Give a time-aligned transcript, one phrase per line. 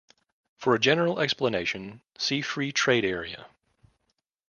[0.57, 3.45] For a general explanation, see free-trade area.